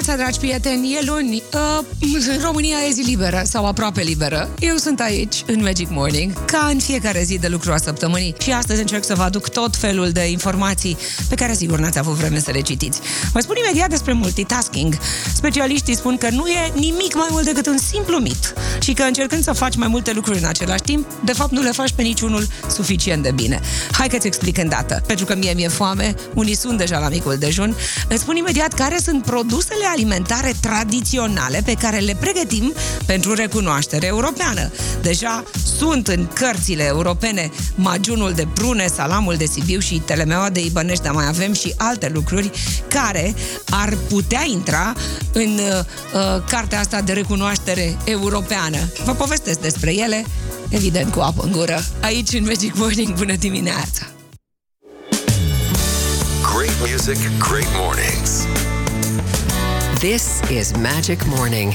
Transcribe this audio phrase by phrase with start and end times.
[0.00, 1.42] dimineața, dragi prieteni, e luni.
[1.54, 4.48] Uh, România e zi liberă sau aproape liberă.
[4.58, 8.52] Eu sunt aici, în Magic Morning, ca în fiecare zi de lucru a săptămânii și
[8.52, 10.96] astăzi încerc să vă aduc tot felul de informații
[11.28, 13.00] pe care sigur n-ați avut vreme să le citiți.
[13.32, 14.98] Vă spun imediat despre multitasking.
[15.34, 19.42] Specialiștii spun că nu e nimic mai mult decât un simplu mit și că încercând
[19.42, 22.46] să faci mai multe lucruri în același timp, de fapt nu le faci pe niciunul
[22.70, 23.60] suficient de bine.
[23.92, 25.02] Hai că-ți explic îndată.
[25.06, 27.76] Pentru că mie mi-e foame, unii sunt deja la micul dejun,
[28.08, 32.72] îți spun imediat care sunt produsele alimentare tradiționale pe care le pregătim
[33.06, 34.70] pentru recunoaștere europeană.
[35.02, 35.44] Deja
[35.78, 41.12] sunt în cărțile europene magiunul de prune, salamul de Sibiu și telemeaua de Ibănești, dar
[41.12, 42.50] mai avem și alte lucruri
[42.88, 43.34] care
[43.70, 44.92] ar putea intra
[45.32, 48.78] în uh, uh, cartea asta de recunoaștere europeană.
[49.04, 50.24] Vă povestesc despre ele,
[50.68, 51.84] evident cu apă în gură.
[52.00, 54.06] Aici în Magic Morning, bună dimineața!
[56.56, 58.46] Great music, great mornings.
[59.98, 61.72] This is Magic Morning.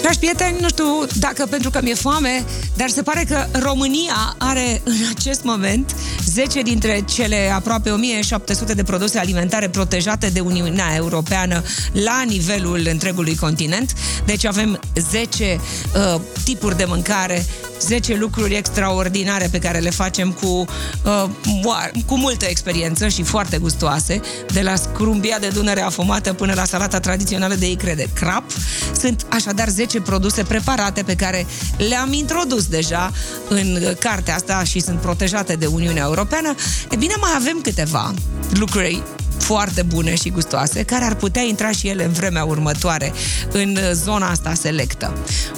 [0.00, 0.84] Dragi prieteni, nu știu
[1.18, 2.44] dacă pentru că mi-e foame,
[2.76, 5.96] dar se pare că România are în acest moment
[6.26, 13.36] 10 dintre cele aproape 1700 de produse alimentare protejate de Uniunea Europeană la nivelul întregului
[13.36, 13.92] continent.
[14.24, 15.60] Deci avem 10
[15.94, 17.46] uh, tipuri de mâncare
[17.80, 20.64] 10 lucruri extraordinare pe care le facem cu,
[21.04, 21.24] uh,
[22.06, 24.20] cu multă experiență și foarte gustoase,
[24.52, 28.44] de la scrumbia de dunăre afumată până la salata tradițională de icre de crap.
[29.00, 31.46] Sunt așadar 10 produse preparate pe care
[31.88, 33.12] le-am introdus deja
[33.48, 36.54] în cartea asta și sunt protejate de Uniunea Europeană.
[36.90, 38.14] E bine, mai avem câteva
[38.50, 39.02] lucruri
[39.40, 43.12] foarte bune și gustoase, care ar putea intra și ele în vremea următoare
[43.52, 45.12] în zona asta selectă.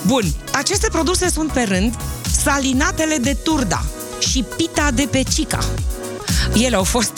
[0.06, 1.94] Bun, aceste produse sunt pe rând
[2.42, 3.84] salinatele de turda
[4.18, 5.58] și pita de pecica.
[6.54, 7.12] Ele au fost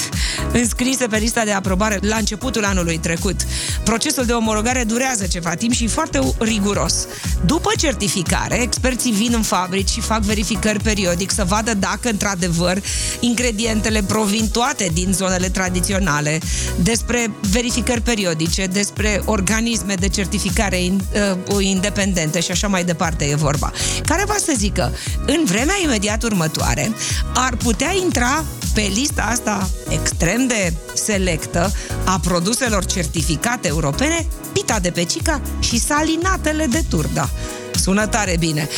[0.52, 3.40] înscrise pe lista de aprobare la începutul anului trecut.
[3.84, 7.06] Procesul de omologare durează ceva timp și foarte riguros.
[7.46, 12.82] După certificare, experții vin în fabrici și fac verificări periodic să vadă dacă, într-adevăr,
[13.20, 16.40] ingredientele provin toate din zonele tradiționale,
[16.82, 23.72] despre verificări periodice, despre organisme de certificare uh, independente și așa mai departe e vorba.
[24.06, 24.92] Care va să zică,
[25.26, 26.92] în vremea imediat următoare,
[27.34, 28.44] ar putea intra
[28.74, 31.72] pe lista asta extrem de selectă
[32.04, 37.28] a produselor certificate europene, pita de pecica și salinatele de turda.
[37.74, 38.68] Sună tare bine.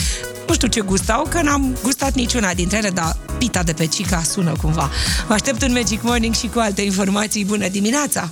[0.47, 4.53] Nu știu ce gustau, că n-am gustat niciuna dintre ele, dar pita de pecica sună
[4.63, 4.91] cumva.
[5.27, 7.45] Vă aștept în Magic Morning și cu alte informații.
[7.45, 8.31] Bună dimineața!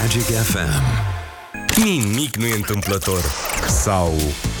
[0.00, 1.06] Magic FM.
[1.82, 3.24] Nimic nu e întâmplător.
[3.68, 4.14] Sau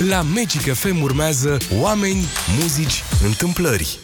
[0.08, 2.24] la Magic FM urmează oameni,
[2.60, 3.98] muzici, întâmplări.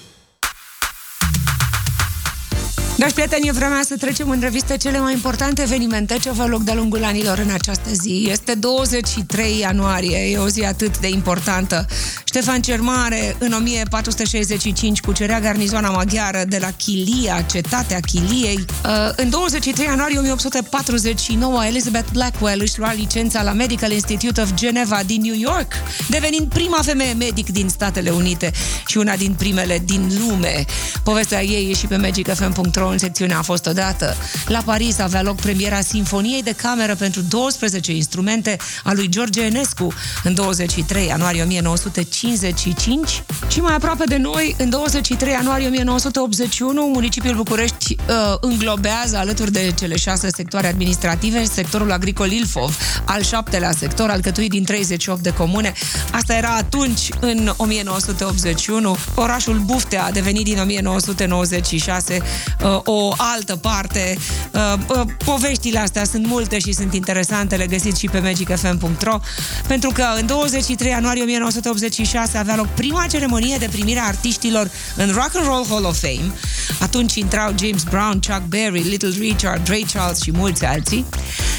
[3.05, 6.63] Dragi prieteni, e vremea să trecem în revistă cele mai importante evenimente ce vă loc
[6.63, 8.27] de-a lungul anilor în această zi.
[8.31, 11.87] Este 23 ianuarie, e o zi atât de importantă.
[12.25, 18.65] Ștefan Cermare, în 1465, cucerea garnizoana maghiară de la Chilia, cetatea Chiliei.
[18.85, 25.01] Uh, în 23 ianuarie 1849, Elizabeth Blackwell își lua licența la Medical Institute of Geneva
[25.07, 25.73] din New York,
[26.09, 28.53] devenind prima femeie medic din Statele Unite
[28.87, 30.65] și una din primele din lume.
[31.03, 34.17] Povestea ei e și pe magicfm.ro într-o în secțiunea A fost odată.
[34.47, 39.93] La Paris avea loc premiera Sinfoniei de cameră pentru 12 instrumente a lui George Enescu
[40.25, 47.97] în 23 ianuarie 1955 și mai aproape de noi, în 23 ianuarie 1981, municipiul București
[48.09, 54.51] uh, înglobează alături de cele șase sectoare administrative sectorul agricol Ilfov, al șaptelea sector alcătuit
[54.51, 55.73] din 38 de comune.
[56.11, 58.97] Asta era atunci, în 1981.
[59.15, 62.19] Orașul Buftea a devenit din 1996
[62.63, 64.19] uh, o altă parte.
[64.51, 69.21] Uh, uh, poveștile astea sunt multe și sunt interesante, le găsiți și pe magicfm.ro
[69.67, 75.11] pentru că în 23 ianuarie 1986 avea loc prima ceremonie de primire a artiștilor în
[75.13, 76.33] Rock and Roll Hall of Fame.
[76.81, 81.05] Atunci intrau James Brown, Chuck Berry, Little Richard, Ray Charles și mulți alții.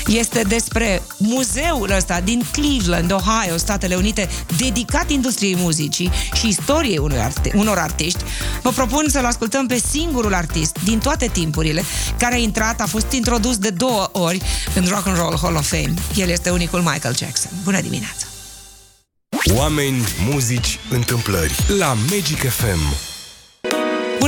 [0.07, 7.19] Este despre muzeul ăsta din Cleveland, Ohio, Statele Unite, dedicat industriei muzicii și istoriei unor,
[7.19, 8.23] arte- unor artiști.
[8.61, 11.83] Vă propun să-l ascultăm pe singurul artist din toate timpurile,
[12.17, 14.41] care a intrat, a fost introdus de două ori
[14.75, 15.93] în Rock and Roll Hall of Fame.
[16.15, 17.51] El este unicul Michael Jackson.
[17.63, 18.25] Bună dimineața!
[19.53, 23.14] Oameni, muzici, întâmplări la Magic FM.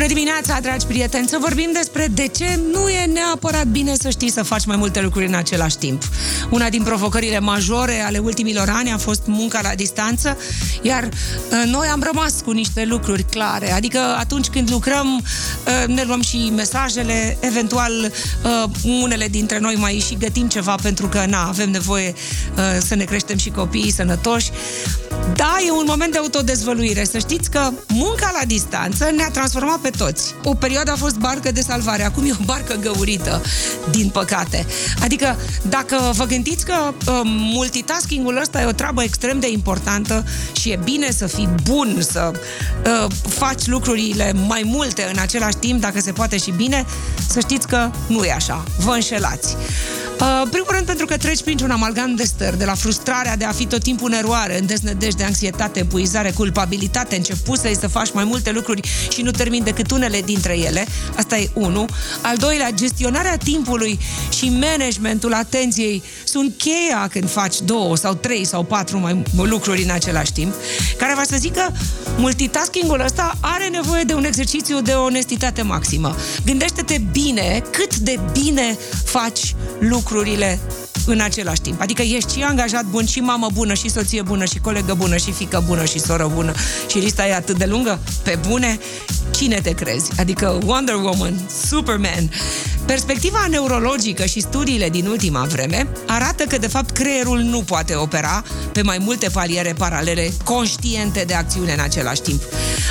[0.07, 1.27] Bună dimineața, dragi prieteni!
[1.27, 5.01] Să vorbim despre de ce nu e neapărat bine să știi să faci mai multe
[5.01, 6.03] lucruri în același timp.
[6.49, 10.37] Una din provocările majore ale ultimilor ani a fost munca la distanță,
[10.81, 13.71] iar uh, noi am rămas cu niște lucruri clare.
[13.71, 18.11] Adică atunci când lucrăm, uh, ne luăm și mesajele, eventual
[18.43, 18.69] uh,
[19.01, 22.13] unele dintre noi mai și gătim ceva pentru că na, avem nevoie
[22.79, 24.51] să ne creștem și copiii sănătoși.
[25.35, 27.03] Da, e un moment de autodezvăluire.
[27.03, 30.35] Să știți că munca la distanță ne-a transformat pe toți.
[30.43, 33.41] O perioadă a fost barcă de salvare, acum e o barcă găurită,
[33.91, 34.65] din păcate.
[35.01, 40.23] Adică, dacă vă gândiți că uh, multitasking-ul ăsta e o treabă extrem de importantă
[40.59, 45.81] și e bine să fii bun, să uh, faci lucrurile mai multe în același timp,
[45.81, 46.85] dacă se poate și bine,
[47.29, 48.63] să știți că nu e așa.
[48.77, 49.55] Vă înșelați.
[50.19, 53.51] Uh, primul rând pentru că treci printr-un amalgam de stări, de la frustrarea de a
[53.51, 58.23] fi tot timpul în eroare, în deznădejde, anxietate, epuizare, culpabilitate, început să să faci mai
[58.23, 60.85] multe lucruri și nu termin decât unele dintre ele.
[61.15, 61.85] Asta e unul.
[62.21, 63.99] Al doilea, gestionarea timpului
[64.37, 69.89] și managementul atenției sunt cheia când faci două sau trei sau patru mai lucruri în
[69.89, 70.53] același timp,
[70.97, 71.73] care va să zică
[72.17, 76.15] multitasking-ul ăsta are nevoie de un exercițiu de onestitate maximă.
[76.45, 80.59] Gândește-te bine cât de bine faci lucrurile
[81.07, 81.81] în același timp.
[81.81, 85.31] Adică ești și angajat bun, și mamă bună, și soție bună, și colegă bună, și
[85.31, 86.53] fică bună, și soră bună.
[86.87, 87.99] Și lista e atât de lungă?
[88.23, 88.79] Pe bune?
[89.31, 90.11] Cine te crezi?
[90.19, 92.31] Adică Wonder Woman, Superman.
[92.85, 98.43] Perspectiva neurologică și studiile din ultima vreme arată că, de fapt, creierul nu poate opera
[98.71, 102.41] pe mai multe paliere paralele conștiente de acțiune în același timp.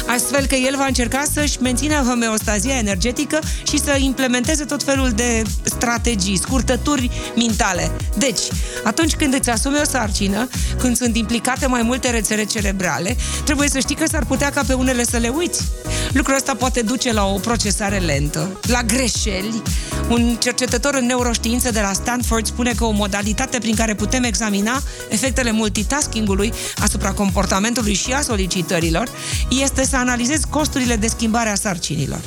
[0.06, 3.38] Astfel că el va încerca să-și mențină homeostazia energetică
[3.68, 7.90] și să implementeze tot felul de strategii, scurtături mintale.
[8.18, 8.40] Deci,
[8.84, 10.48] atunci când îți asumi o sarcină,
[10.78, 14.72] când sunt implicate mai multe rețele cerebrale, trebuie să știi că s-ar putea ca pe
[14.72, 15.64] unele să le uiți.
[16.12, 19.62] Lucrul ăsta poate duce la o procesare lentă, la greșeli.
[20.08, 24.82] Un cercetător în neuroștiință de la Stanford spune că o modalitate prin care putem examina
[25.08, 29.08] efectele multitaskingului asupra comportamentului și a solicitărilor
[29.48, 32.20] este să analizezi costurile de schimbare a sarcinilor.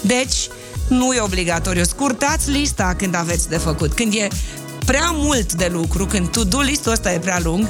[0.00, 0.48] Deci,
[0.88, 1.84] nu e obligatoriu.
[1.84, 3.92] Scurtați lista când aveți de făcut.
[3.92, 4.28] Când e
[4.86, 7.68] prea mult de lucru, când to-do listul ăsta e prea lung,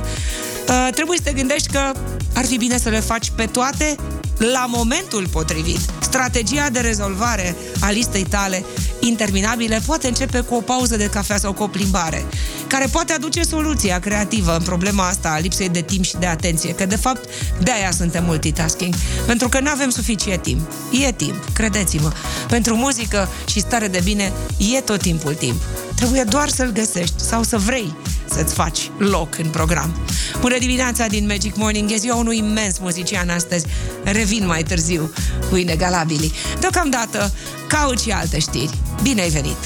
[0.70, 1.92] uh, trebuie să te gândești că
[2.34, 3.96] ar fi bine să le faci pe toate
[4.38, 5.80] la momentul potrivit.
[6.00, 8.64] Strategia de rezolvare a listei tale
[9.00, 12.24] interminabile poate începe cu o pauză de cafea sau cu o plimbare,
[12.66, 16.74] care poate aduce soluția creativă în problema asta a lipsei de timp și de atenție,
[16.74, 17.28] că de fapt
[17.62, 18.94] de aia suntem multitasking,
[19.26, 20.70] pentru că nu avem suficient timp.
[21.06, 22.12] E timp, credeți-mă.
[22.48, 24.32] Pentru muzică și stare de bine
[24.74, 25.62] e tot timpul timp.
[25.94, 27.94] Trebuie doar să-l găsești sau să vrei
[28.32, 29.94] să-ți faci loc în program.
[30.40, 33.66] Bună dimineața din Magic Morning, e ziua unui imens muzician astăzi.
[34.04, 35.12] Revin mai târziu
[35.50, 36.32] cu inegalabili.
[36.60, 37.32] Deocamdată
[37.68, 38.78] caut și alte știri.
[39.02, 39.56] Bine ai venit!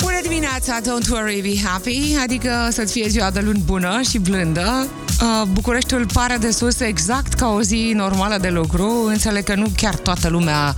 [0.00, 4.86] Bună dimineața, don't worry, be happy, adică să-ți fie ziua de luni bună și blândă.
[5.22, 9.04] Uh, Bucureștiul pare de sus exact ca o zi normală de lucru.
[9.06, 10.74] Înțeleg că nu chiar toată lumea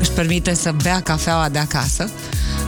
[0.00, 2.10] își permite să bea cafeaua de acasă.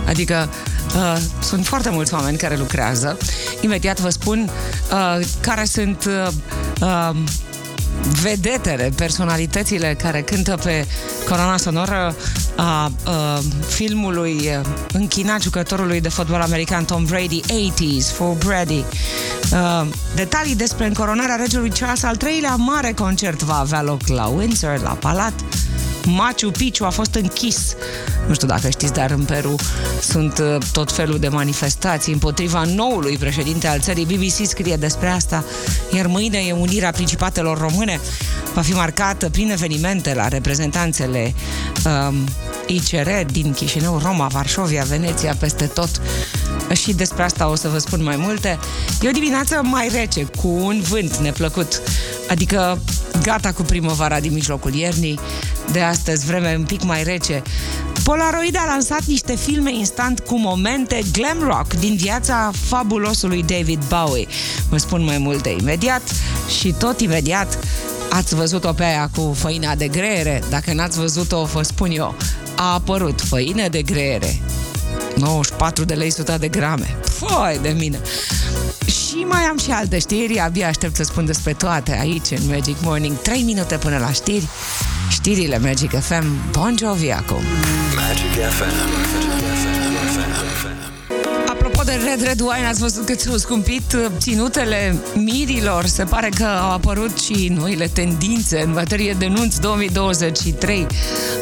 [0.06, 0.49] Adică
[0.96, 3.16] uh, sunt foarte mulți oameni care lucrează.
[3.60, 4.50] Imediat vă spun
[4.93, 6.28] uh, care sunt uh,
[6.81, 7.16] uh,
[8.23, 10.87] vedetele, personalitățile care cântă pe
[11.29, 12.15] coroana sonoră
[12.56, 14.50] a, a filmului
[14.93, 18.85] închinat jucătorului de fotbal american Tom Brady, 80s for Brady.
[19.53, 24.81] A, detalii despre încoronarea regelui Charles al III-lea mare concert va avea loc la Windsor,
[24.82, 25.32] la Palat.
[26.05, 27.74] Machu Picchu a fost închis.
[28.26, 29.55] Nu știu dacă știți, dar în Peru
[30.00, 34.05] sunt uh, tot felul de manifestații împotriva noului președinte al țării.
[34.05, 35.44] BBC scrie despre asta,
[35.94, 38.00] iar mâine e unirea principatelor române.
[38.55, 41.34] Va fi marcată prin evenimente la reprezentanțele
[41.84, 42.14] um,
[42.67, 45.90] ICR din Chișinău, Roma, Varșovia, Veneția, peste tot.
[46.72, 48.58] Și despre asta o să vă spun mai multe.
[49.00, 51.81] E o dimineață mai rece, cu un vânt neplăcut.
[52.28, 52.78] Adică
[53.22, 55.19] gata cu primăvara din mijlocul iernii,
[55.72, 57.43] de astăzi, vreme un pic mai rece.
[58.05, 64.27] Polaroid a lansat niște filme instant cu momente glam rock din viața fabulosului David Bowie.
[64.69, 66.03] Vă spun mai multe imediat
[66.58, 67.58] și tot imediat
[68.10, 70.43] ați văzut-o pe aia cu făina de greiere.
[70.51, 72.15] Dacă n-ați văzut-o, vă spun eu.
[72.56, 74.41] A apărut făină de greiere.
[75.17, 76.96] 94 de lei 100 de grame.
[77.03, 78.01] Foi de mine!
[78.87, 82.77] Și mai am și alte știri, abia aștept să spun despre toate aici în Magic
[82.82, 83.17] Morning.
[83.17, 84.48] 3 minute până la știri.
[85.08, 87.43] Știrile Magic FM, Bon Jovi acum.
[87.94, 88.98] Magic FM.
[91.88, 95.86] de Red Red Wine ați văzut că ți-au scumpit uh, ținutele mirilor.
[95.86, 100.86] Se pare că au apărut și noile tendințe în materie de nunți 2023.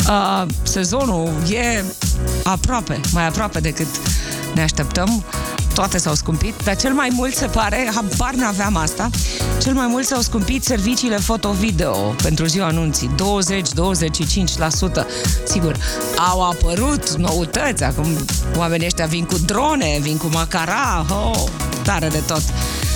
[0.09, 1.85] Uh, sezonul e
[2.43, 3.87] aproape, mai aproape decât
[4.55, 5.25] ne așteptăm
[5.77, 9.11] toate s-au scumpit, dar cel mai mult se pare, habar n-aveam asta,
[9.63, 11.93] cel mai mult s-au scumpit serviciile foto-video
[12.23, 13.15] pentru ziua anunții, 20-25%.
[15.45, 15.77] Sigur,
[16.31, 18.07] au apărut noutăți, acum
[18.57, 21.45] oamenii ăștia vin cu drone, vin cu macara, oh,
[21.83, 22.43] tare de tot.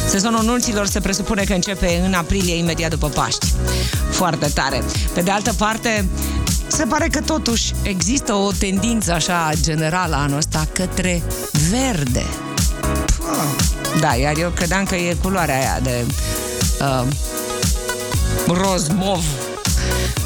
[0.09, 3.47] Sezonul anunților se presupune că începe în aprilie, imediat după Paști.
[4.11, 4.83] Foarte tare.
[5.15, 6.09] Pe de altă parte,
[6.67, 11.23] se pare că totuși există o tendință așa generală anul ăsta către
[11.71, 12.25] verde.
[14.01, 16.05] Da, iar eu credeam că e culoarea aia de
[16.81, 17.07] uh,
[18.47, 19.25] roz, mov,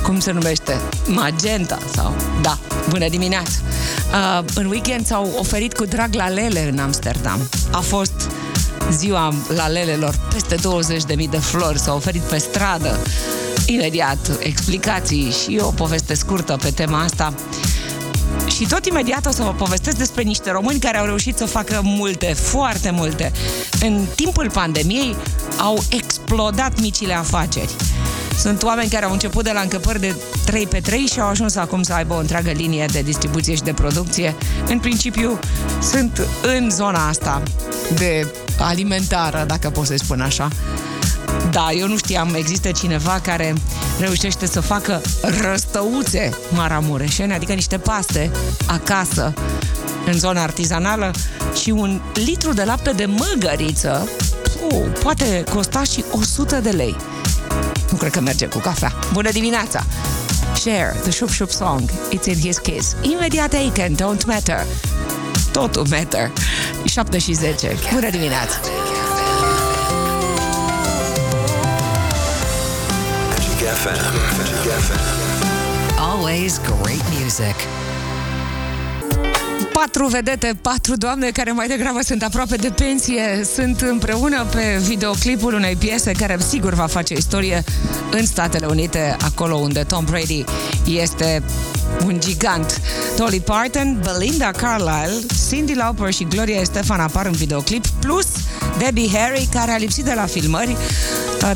[0.03, 0.81] cum se numește?
[1.07, 2.15] Magenta sau...
[2.43, 2.59] Da,
[2.89, 3.51] bună dimineața!
[4.13, 7.49] Uh, în weekend s-au oferit cu drag la lele în Amsterdam.
[7.71, 8.31] A fost
[8.91, 10.57] ziua lalelelor, peste
[11.17, 12.99] 20.000 de flori s-au oferit pe stradă.
[13.67, 17.35] Imediat explicații și o poveste scurtă pe tema asta.
[18.55, 21.81] Și tot imediat o să vă povestesc despre niște români care au reușit să facă
[21.83, 23.33] multe, foarte multe.
[23.81, 25.17] În timpul pandemiei
[25.59, 27.75] au explodat micile afaceri.
[28.39, 31.57] Sunt oameni care au început de la încăpări de 3 pe 3 și au ajuns
[31.57, 34.35] acum să aibă o întreagă linie de distribuție și de producție.
[34.69, 35.39] În principiu,
[35.83, 37.43] sunt în zona asta
[37.95, 40.49] de alimentară, dacă pot să spun așa.
[41.55, 43.55] Da, eu nu știam, există cineva care
[43.99, 45.01] reușește să facă
[45.41, 48.31] răstăuțe maramureșene, adică niște paste
[48.67, 49.35] acasă,
[50.07, 51.11] în zona artizanală
[51.63, 54.09] și un litru de lapte de măgăriță
[54.71, 56.97] uh, poate costa și 100 de lei.
[57.91, 58.93] Nu cred că merge cu cafea.
[59.13, 59.85] Bună dimineața!
[60.55, 62.97] Share, the Shup Shup song, It's in his kiss.
[63.01, 64.67] Imediat Aiken, Don't Matter.
[65.53, 66.31] Totul matter.
[66.85, 67.77] 7 și 10.
[67.93, 68.61] Bună dimineața!
[73.75, 74.03] FM.
[74.39, 75.03] Magic FM.
[75.99, 77.57] Always great music.
[79.73, 85.55] patru vedete, patru doamne care mai degrabă sunt aproape de pensie, sunt împreună pe videoclipul
[85.55, 87.65] unei piese care sigur va face istorie
[88.11, 90.45] în Statele Unite, acolo unde Tom Brady
[90.87, 91.43] este
[92.05, 92.81] un gigant.
[93.17, 98.27] Dolly Parton, Belinda Carlisle, Cindy Lauper și Gloria Estefan apar în videoclip, plus
[98.79, 100.77] Debbie Harry, care a lipsit de la filmări.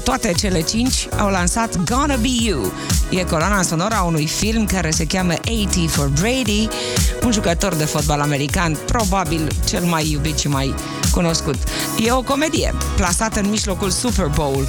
[0.03, 2.73] Toate cele cinci au lansat Gonna Be You.
[3.11, 5.35] E coloana sonoră a unui film care se cheamă
[5.65, 6.69] 80 for Brady,
[7.25, 10.75] un jucător de fotbal american, probabil cel mai iubit și mai
[11.11, 11.55] cunoscut.
[12.05, 14.69] E o comedie plasată în mijlocul Super Bowl, uh,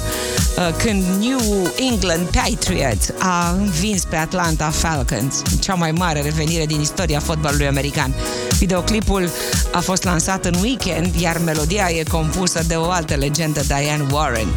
[0.76, 7.20] când New England Patriots a învins pe Atlanta Falcons, cea mai mare revenire din istoria
[7.20, 8.14] fotbalului american.
[8.58, 9.30] Videoclipul
[9.72, 14.48] a fost lansat în weekend, iar melodia e compusă de o altă legendă, Diane Warren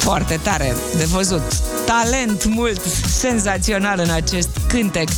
[0.00, 1.42] foarte tare de văzut.
[1.86, 5.08] Talent mult, senzațional în acest cântec,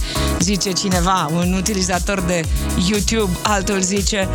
[0.40, 2.44] zice cineva, un utilizator de
[2.88, 4.28] YouTube, altul zice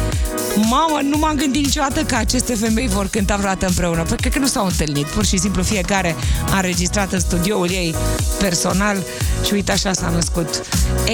[0.62, 4.04] Mamă, nu m-am gândit niciodată că aceste femei vor cânta vreodată împreună.
[4.04, 5.06] Păi cred că nu s-au întâlnit.
[5.06, 6.16] Pur și simplu fiecare
[6.52, 7.96] a înregistrat în studioul ei
[8.40, 8.98] personal
[9.46, 10.62] și uite așa s-a născut.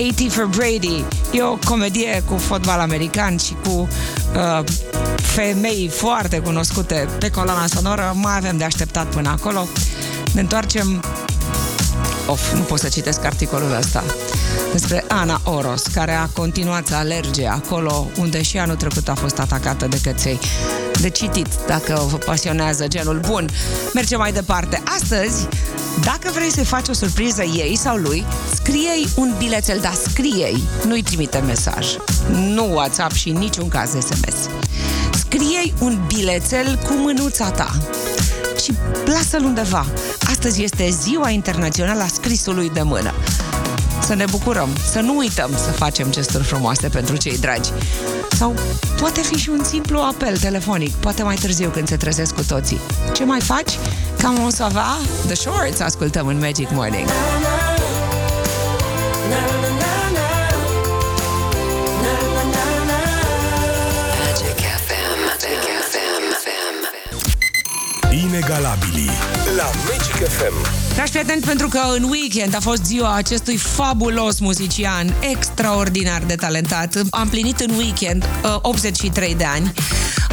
[0.08, 3.88] 80 for Brady e o comedie cu fotbal american și cu
[4.36, 4.64] uh,
[5.16, 8.14] femei foarte cunoscute pe coloana sonoră.
[8.16, 9.68] Mai avem de așteptat până acolo.
[10.34, 11.04] Ne întoarcem
[12.28, 14.04] Of, nu pot să citesc articolul ăsta
[14.72, 19.40] despre Ana Oros, care a continuat să alerge acolo unde și anul trecut a fost
[19.40, 20.40] atacată de căței.
[21.02, 23.50] De citit, dacă vă pasionează genul bun.
[23.94, 24.82] Mergem mai departe.
[25.00, 25.48] Astăzi,
[26.04, 30.48] dacă vrei să faci o surpriză ei sau lui, scrie un bilețel, dar scrie
[30.88, 31.88] nu-i trimite mesaj.
[32.32, 34.50] Nu WhatsApp și în niciun caz SMS.
[35.12, 37.78] Scrie un bilețel cu mânuța ta
[38.64, 38.74] și
[39.06, 39.86] lasă-l undeva.
[40.28, 43.14] Astăzi este Ziua Internațională a Scrisului de Mână.
[44.06, 47.70] Să ne bucurăm, să nu uităm să facem gesturi frumoase pentru cei dragi.
[48.32, 48.56] Sau
[49.00, 52.80] poate fi și un simplu apel telefonic, poate mai târziu când se trezesc cu toții.
[53.14, 53.72] Ce mai faci?
[54.18, 54.98] Cam o să va?
[55.26, 57.08] The Shorts ascultăm în Magic Morning.
[59.30, 59.83] Magic
[68.24, 69.12] Inegalabilii
[69.58, 70.54] la Magic FM.
[70.94, 77.02] Dragi prieteni, pentru că în weekend a fost ziua acestui fabulos muzician, extraordinar de talentat.
[77.10, 79.74] Am plinit în weekend uh, 83 de ani.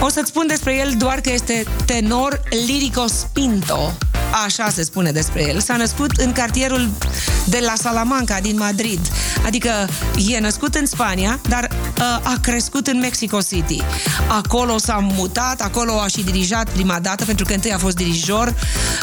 [0.00, 3.92] O să-ți spun despre el doar că este tenor lirico spinto.
[4.44, 5.60] Așa se spune despre el.
[5.60, 6.88] S-a născut în cartierul
[7.44, 9.00] de la Salamanca din Madrid.
[9.46, 9.70] Adică
[10.28, 11.79] e născut în Spania, dar uh,
[12.22, 13.82] a crescut în Mexico City.
[14.28, 18.54] Acolo s-a mutat, acolo a și dirijat prima dată, pentru că întâi a fost dirijor,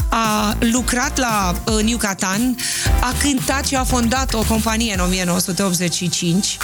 [0.09, 2.55] a lucrat la uh, New Catan,
[3.01, 6.57] a cântat și a fondat o companie în 1985.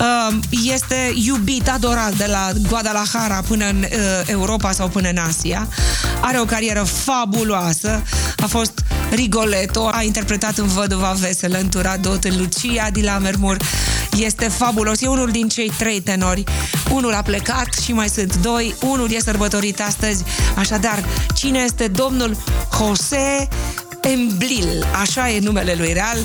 [0.00, 3.88] Uh, este iubit, adorat de la Guadalajara până în uh,
[4.26, 5.68] Europa sau până în Asia.
[6.20, 8.02] Are o carieră fabuloasă.
[8.36, 8.72] A fost
[9.10, 13.56] Rigoletto, a interpretat în Văduva Veselă, în Turadot, în Lucia di la Mermur.
[14.18, 15.00] Este fabulos.
[15.00, 16.44] E unul din cei trei tenori.
[16.92, 18.74] Unul a plecat și mai sunt doi.
[18.80, 20.24] Unul e sărbătorit astăzi.
[20.56, 22.36] Așadar, cine este domnul
[22.78, 23.48] José
[24.00, 26.18] Emblil, așa e numele lui real,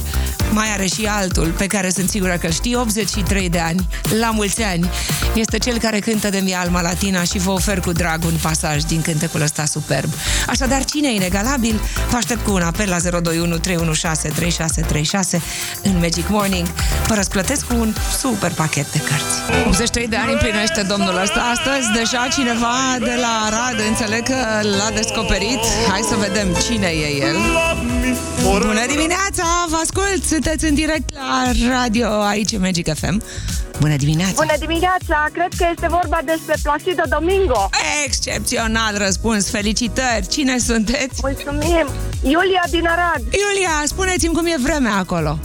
[0.54, 3.88] mai are și altul pe care sunt sigură că știi, 83 de ani,
[4.20, 4.90] la mulți ani.
[5.36, 8.82] Este cel care cântă de mie Alma Latina și vă ofer cu drag un pasaj
[8.82, 10.14] din cântecul ăsta superb.
[10.48, 11.82] Așadar, cine e inegalabil?
[12.10, 15.42] Vă aștept cu un apel la 021 316 3636
[15.84, 16.68] în Magic Morning.
[17.08, 19.66] Vă răsplătesc cu un super pachet de cărți.
[19.66, 21.92] 83 de ani împlinește domnul ăsta astăzi.
[21.94, 24.38] Deja cineva de la Arad înțeleg că
[24.78, 25.60] l-a descoperit.
[25.90, 27.38] Hai să vedem cine e el.
[28.44, 29.44] Bună dimineața!
[29.70, 30.24] Vă ascult!
[30.24, 33.24] Sunteți în direct la radio aici în Magic FM.
[33.80, 34.34] Bună dimineața!
[34.36, 35.28] Bună dimineața!
[35.34, 37.70] Cred că este vorba despre Placido Domingo.
[38.06, 39.50] Excepțional răspuns!
[39.50, 40.28] Felicitări!
[40.28, 41.20] Cine sunteți?
[41.22, 41.88] Mulțumim!
[42.22, 43.22] Iulia din Arad.
[43.22, 45.40] Iulia, spuneți-mi cum e vremea acolo.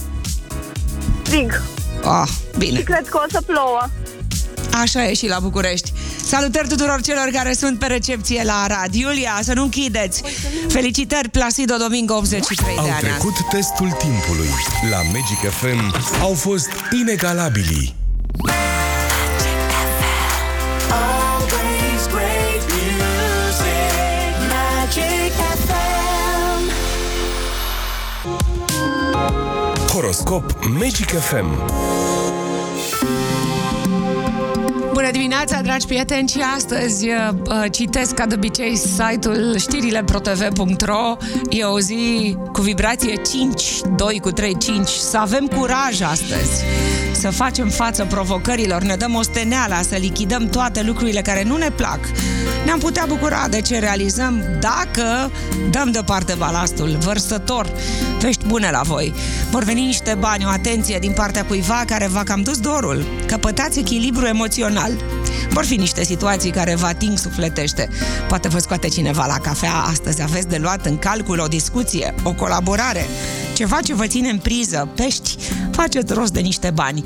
[1.23, 1.61] Frig.
[2.03, 2.77] Oh, bine.
[2.77, 3.81] Și cred că o să plouă.
[4.81, 5.93] Așa e și la București.
[6.25, 8.93] Salutări tuturor celor care sunt pe recepție la Arad.
[8.93, 10.21] Iulia, să nu închideți.
[10.67, 12.99] Felicitări, Placido Domingo, 83 Au de ani.
[13.01, 14.49] trecut testul timpului.
[14.89, 16.69] La Magic FM au fost
[17.01, 17.95] inegalabili.
[20.89, 25.33] Always great music, Magic
[25.65, 26.71] FM.
[29.91, 31.47] Horoscop Magic FM.
[34.99, 41.17] Bună dimineața, dragi prieteni, și astăzi uh, uh, citesc ca de obicei site-ul știrileprotv.ro.
[41.49, 43.63] E o zi cu vibrație 5,
[43.95, 44.87] 2 cu 3, 5.
[44.87, 46.63] Să avem curaj astăzi
[47.19, 51.99] să facem față provocărilor, ne dăm osteneala, să lichidăm toate lucrurile care nu ne plac.
[52.65, 55.31] Ne-am putea bucura de ce realizăm dacă
[55.69, 57.71] dăm deoparte balastul vărsător.
[58.19, 59.13] Vești bune la voi.
[59.51, 63.05] Vor veni niște bani, o atenție din partea cuiva care v-a cam dus dorul.
[63.25, 64.91] Căpătați echilibru emoțional.
[65.49, 67.89] Vor fi niște situații care vă ating sufletește.
[68.27, 72.33] Poate vă scoate cineva la cafea astăzi, aveți de luat în calcul o discuție, o
[72.33, 73.05] colaborare,
[73.59, 75.37] ceva ce vă ține în priză, pești,
[75.71, 77.03] faceți rost de niște bani.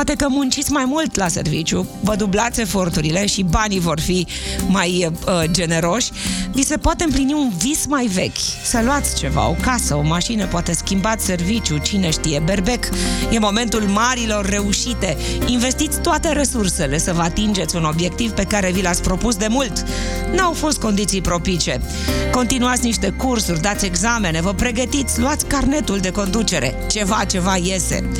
[0.00, 4.26] Poate că munciți mai mult la serviciu, vă dublați eforturile și banii vor fi
[4.68, 6.10] mai uh, generoși.
[6.52, 10.46] Vi se poate împlini un vis mai vechi, să luați ceva, o casă, o mașină,
[10.46, 12.88] poate schimbați serviciu, cine știe, berbec.
[13.30, 15.16] E momentul marilor reușite.
[15.46, 19.84] Investiți toate resursele să vă atingeți un obiectiv pe care vi l-ați propus de mult.
[20.34, 21.80] N-au fost condiții propice.
[22.32, 26.74] Continuați niște cursuri, dați examene, vă pregătiți, luați carnetul de conducere.
[26.88, 28.10] Ceva, ceva iese.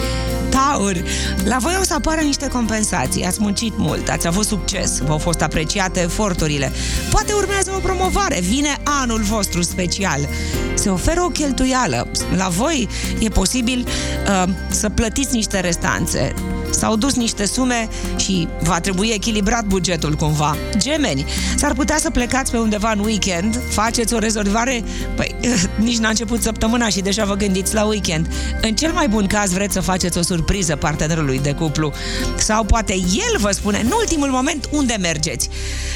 [0.50, 0.96] Taur,
[1.44, 3.24] la voi o să apară niște compensații.
[3.24, 6.72] Ați muncit mult, ați avut succes, v-au fost apreciate eforturile.
[7.10, 10.28] Poate urmează o promovare, vine anul vostru special.
[10.74, 12.10] Se oferă o cheltuială.
[12.36, 16.34] La voi e posibil uh, să plătiți niște restanțe.
[16.70, 20.56] S-au dus niște sume și va trebui echilibrat bugetul cumva.
[20.76, 21.24] Gemeni,
[21.56, 24.84] s-ar putea să plecați pe undeva în weekend, faceți o rezolvare,
[25.16, 25.34] păi
[25.76, 28.32] nici n-a început săptămâna și deja vă gândiți la weekend.
[28.60, 31.92] În cel mai bun caz vreți să faceți o surpriză partenerului de cuplu
[32.38, 35.48] sau poate el vă spune în ultimul moment unde mergeți.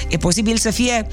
[0.09, 1.07] E posibil să fie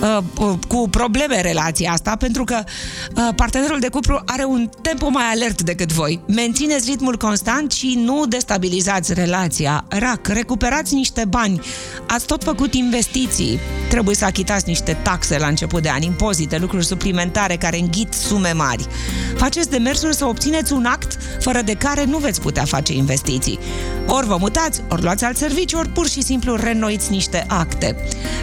[0.00, 5.08] uh, uh, cu probleme relația asta pentru că uh, partenerul de cuplu are un tempo
[5.08, 6.20] mai alert decât voi.
[6.26, 9.84] Mențineți ritmul constant și nu destabilizați relația.
[9.88, 11.60] Rac, recuperați niște bani.
[12.06, 13.58] Ați tot făcut investiții.
[13.88, 18.52] Trebuie să achitați niște taxe la început de an, impozite, lucruri suplimentare care înghit sume
[18.52, 18.86] mari.
[19.36, 23.58] Faceți demersuri să obțineți un act fără de care nu veți putea face investiții.
[24.06, 27.96] Ori vă mutați, ori luați alt serviciu, ori pur și simplu renoiți niște acte.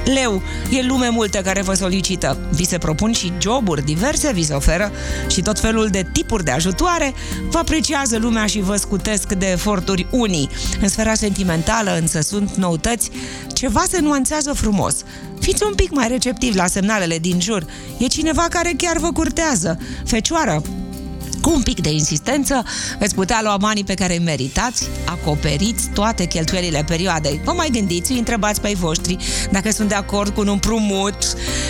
[0.06, 2.38] Leu, e lume multă care vă solicită.
[2.52, 4.92] Vi se propun și joburi diverse, vi se oferă
[5.28, 7.14] și tot felul de tipuri de ajutoare.
[7.50, 10.50] Vă apreciază lumea și vă scutesc de eforturi unii.
[10.82, 13.10] În sfera sentimentală însă sunt noutăți,
[13.54, 14.96] ceva se nuanțează frumos.
[15.40, 17.66] Fiți un pic mai receptivi la semnalele din jur.
[17.98, 19.80] E cineva care chiar vă curtează.
[20.06, 20.62] Fecioară,
[21.46, 22.64] cu un pic de insistență,
[23.00, 27.42] veți putea lua banii pe care îi meritați, acoperiți toate cheltuielile perioadei.
[27.44, 29.18] Vă mai gândiți, îi întrebați pe ai voștri
[29.52, 31.18] dacă sunt de acord cu un împrumut,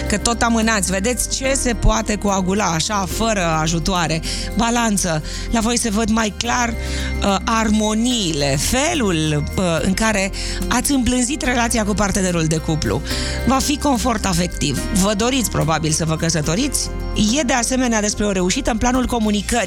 [0.08, 0.92] că tot amânați.
[0.92, 4.22] Vedeți ce se poate coagula așa, fără ajutoare.
[4.58, 5.24] Balanță.
[5.52, 10.32] La voi se văd mai clar uh, armoniile, felul uh, în care
[10.68, 13.02] ați îmblânzit relația cu partenerul de cuplu.
[13.48, 14.80] Va fi confort afectiv.
[15.02, 16.90] Vă doriți probabil să vă căsătoriți?
[17.38, 19.64] E de asemenea despre o reușită în planul comunicării.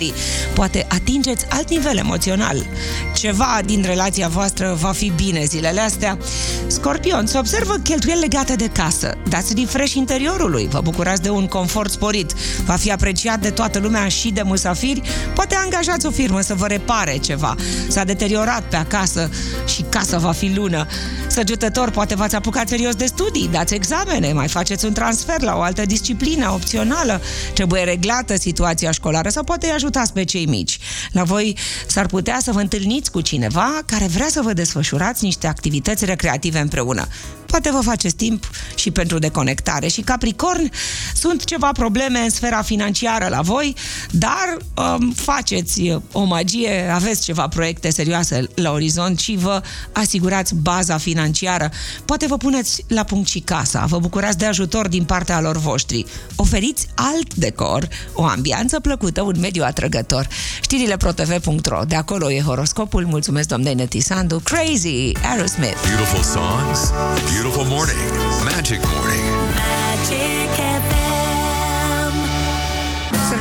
[0.55, 2.67] Poate atingeți alt nivel emoțional.
[3.15, 6.19] Ceva din relația voastră va fi bine zilele astea.
[6.67, 9.15] Scorpion, se observă cheltuieli legate de casă.
[9.29, 10.69] Dați refresh interiorului.
[10.71, 12.33] Vă bucurați de un confort sporit.
[12.65, 15.03] Va fi apreciat de toată lumea și de musafiri.
[15.35, 17.55] Poate angajați o firmă să vă repare ceva.
[17.89, 19.31] S-a deteriorat pe acasă
[19.67, 20.87] și casa va fi lună.
[21.27, 25.61] Săgetător, poate v-ați apucat serios de studii, dați examene, mai faceți un transfer la o
[25.61, 27.21] altă disciplină opțională,
[27.55, 30.79] trebuie reglată situația școlară sau poate îi ajutați pe cei mici.
[31.12, 35.46] La voi s-ar putea să vă întâlniți cu cineva care vrea să vă desfășurați niște
[35.46, 37.07] activități recreative împreună.
[37.49, 39.89] Poate vă faceți timp și pentru deconectare.
[39.89, 40.71] Și Capricorn,
[41.15, 43.75] sunt ceva probleme în sfera financiară la voi,
[44.11, 50.99] dar um, faceți o magie, aveți ceva proiecte serioase la orizont și vă asigurați baza
[50.99, 51.71] financiară.
[52.05, 56.07] Poate vă puneți la punct și casa, vă bucurați de ajutor din partea lor voștri.
[56.37, 60.29] Oferiți alt decor, o ambianță plăcută, un mediu atrăgător.
[60.61, 63.07] Știrile protv.ro, de acolo e horoscopul.
[63.07, 64.41] Mulțumesc doamnei Neti Sandu.
[64.45, 65.77] Crazy, Aerosmith.
[65.87, 67.38] Beautiful songs, beautiful
[67.68, 67.96] morning.
[68.44, 69.22] Magic morning.
[69.55, 70.68] Magic.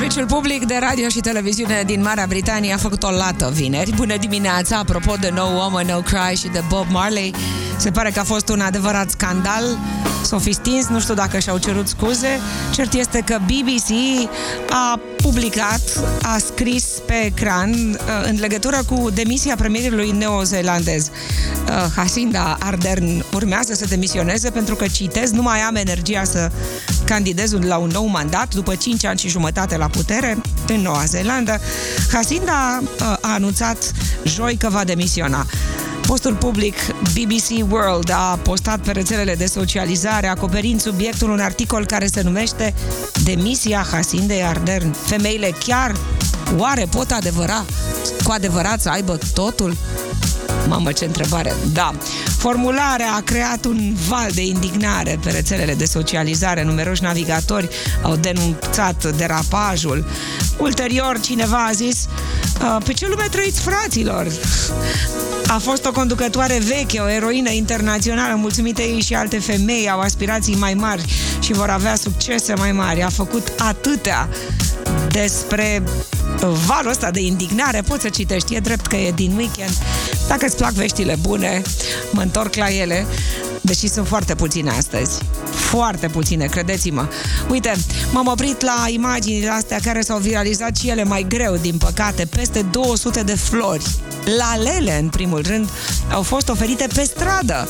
[0.07, 3.95] Serviciul public de radio și televiziune din Marea Britanie a făcut o lată vineri.
[3.95, 4.77] Bună dimineața!
[4.77, 7.33] Apropo de No Woman, No Cry și de Bob Marley,
[7.77, 9.63] se pare că a fost un adevărat scandal.
[10.23, 12.39] S-au fi stins, nu știu dacă și-au cerut scuze.
[12.73, 13.91] Cert este că BBC
[14.69, 15.81] a publicat,
[16.21, 21.09] a scris pe ecran uh, în legătură cu demisia premierului neozeelandez.
[21.09, 26.51] Uh, Jacinda Ardern urmează să demisioneze pentru că, citez, nu mai am energia să
[27.05, 31.59] candidez la un nou mandat după 5 ani și jumătate la putere în Noua Zeelandă.
[32.11, 33.91] Jacinda uh, a anunțat
[34.23, 35.45] joi că va demisiona.
[36.07, 42.07] Postul public BBC World a postat pe rețelele de socializare acoperind subiectul un articol care
[42.07, 42.73] se numește
[43.23, 44.93] Demisia Hasindei Ardern.
[44.93, 45.95] Femeile chiar
[46.57, 47.65] oare pot adevăra
[48.23, 49.77] cu adevărat să aibă totul?
[50.67, 51.55] Mamă, ce întrebare!
[51.73, 51.93] Da.
[52.37, 56.63] Formularea a creat un val de indignare pe rețelele de socializare.
[56.63, 57.69] Numeroși navigatori
[58.01, 60.05] au denunțat derapajul.
[60.57, 62.07] Ulterior, cineva a zis
[62.61, 64.27] "Uh, pe ce lume trăiți, fraților?
[65.47, 70.55] A fost o conducătoare veche, o eroină internațională, mulțumite ei și alte femei au aspirații
[70.55, 71.05] mai mari
[71.39, 73.03] și vor avea succese mai mari.
[73.03, 74.29] A făcut atâtea
[75.11, 75.83] despre
[76.39, 79.77] valul ăsta de indignare, poți să citești, e drept că e din weekend.
[80.27, 81.61] Dacă îți plac veștile bune,
[82.11, 83.05] mă întorc la ele,
[83.61, 85.17] deși sunt foarte puține astăzi.
[85.51, 87.07] Foarte puține, credeți-mă.
[87.49, 87.75] Uite,
[88.11, 92.25] m-am oprit la imaginile astea care s-au viralizat și ele mai greu, din păcate.
[92.25, 93.85] Peste 200 de flori.
[94.37, 95.69] Lalele, în primul rând,
[96.11, 97.67] au fost oferite pe stradă.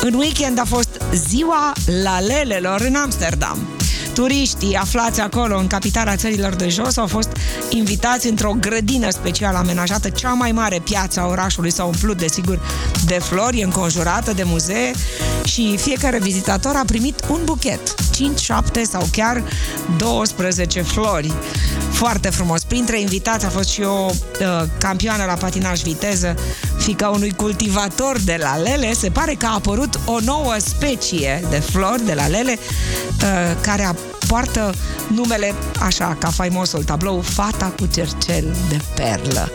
[0.00, 3.77] În weekend a fost ziua lalelelor în Amsterdam.
[4.18, 7.28] Turiștii aflați acolo, în capitala țărilor de jos, au fost
[7.68, 12.60] invitați într-o grădină specială amenajată, cea mai mare piață a orașului, s-a umplut, desigur,
[13.06, 14.92] de flori, e înconjurată de muzee
[15.44, 19.42] și fiecare vizitator a primit un buchet, 5, 7 sau chiar
[19.96, 21.32] 12 flori.
[21.90, 22.62] Foarte frumos.
[22.62, 26.34] Printre invitați a fost și o uh, campioană la patinaj viteză,
[26.88, 28.92] fica unui cultivator de lalele.
[28.92, 33.94] Se pare că a apărut o nouă specie de flori de lalele uh, care a
[34.26, 34.74] poartă
[35.06, 39.52] numele, așa, ca faimosul tablou, Fata cu cercel de perlă.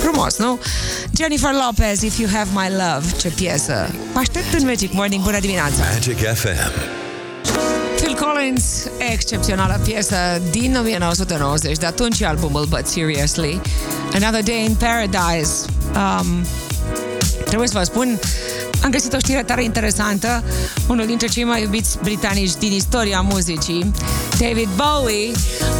[0.00, 0.60] Frumos, nu?
[1.16, 3.90] Jennifer Lopez, If You Have My Love, ce piesă!
[4.12, 5.82] Mă aștept în Magic Morning, bună dimineața!
[5.92, 6.70] Magic FM.
[7.96, 10.16] Phil Collins, excepțională piesă
[10.50, 13.60] din 1990, de atunci e albumul But Seriously.
[14.12, 15.79] Another Day in Paradise.
[15.94, 16.44] Um,
[17.44, 18.18] trebuie să vă spun,
[18.82, 20.42] am găsit o știre tare interesantă.
[20.88, 23.92] Unul dintre cei mai iubiți britanici din istoria muzicii,
[24.38, 25.32] David Bowie,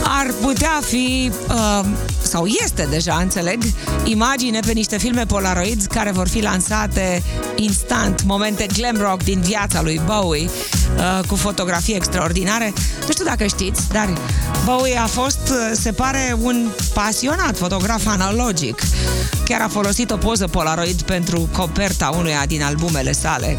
[0.02, 1.84] ar putea fi, uh,
[2.22, 3.62] sau este deja, înțeleg,
[4.04, 7.22] imagine pe niște filme Polaroids care vor fi lansate
[7.56, 10.48] instant, momente glam rock din viața lui Bowie,
[10.96, 12.72] uh, cu fotografii extraordinare.
[13.06, 14.18] Nu știu dacă știți, dar
[14.64, 18.82] Bowie a fost, uh, se pare, un pasionat fotograf analogic.
[19.50, 23.58] Chiar a folosit o poză Polaroid pentru coperta unuia din albumele sale.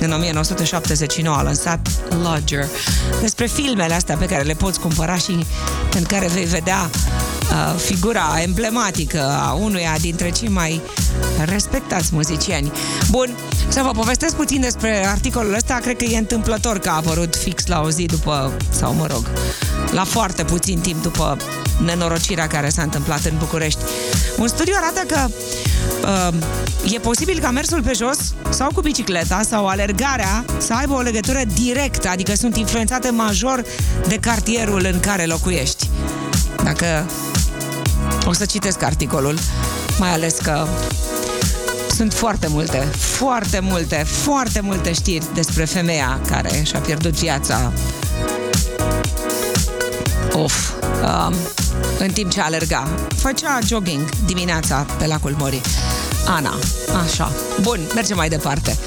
[0.00, 1.88] În 1979 a lansat
[2.22, 2.66] Lodger
[3.20, 5.46] despre filmele astea pe care le poți cumpăra și
[5.96, 10.80] în care vei vedea uh, figura emblematică a unuia dintre cei mai
[11.44, 12.72] respectați muzicieni.
[13.10, 13.36] Bun,
[13.68, 17.66] să vă povestesc puțin despre articolul ăsta, cred că e întâmplător că a apărut fix
[17.66, 19.30] la o zi după, sau mă rog,
[19.92, 21.36] la foarte puțin timp după
[21.84, 23.80] nenorocirea care s-a întâmplat în București.
[24.36, 25.26] Un studiu arată că
[26.08, 28.18] uh, e posibil ca mersul pe jos
[28.50, 33.64] sau cu bicicleta sau alergarea să aibă o legătură directă, adică sunt influențate major
[34.08, 35.88] de cartierul în care locuiești.
[36.64, 37.06] Dacă
[38.24, 39.38] o să citesc articolul,
[39.98, 40.66] mai ales că
[41.94, 47.72] sunt foarte multe, foarte multe, foarte multe știri despre femeia care și-a pierdut viața
[50.34, 51.34] Of, um,
[51.98, 52.88] în timp ce alerga.
[53.16, 55.60] Făcea jogging dimineața pe lacul Mori.
[56.26, 56.58] Ana,
[57.04, 57.32] așa.
[57.60, 58.78] Bun, mergem mai departe.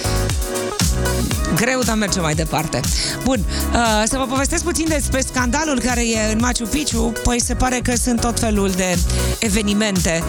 [1.55, 2.79] Greu, dar mergem mai departe.
[3.23, 7.11] Bun, uh, să vă povestesc puțin despre scandalul care e în Machu Picchu.
[7.23, 8.97] Păi se pare că sunt tot felul de
[9.39, 10.23] evenimente.